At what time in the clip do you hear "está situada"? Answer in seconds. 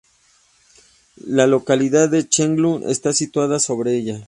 2.89-3.59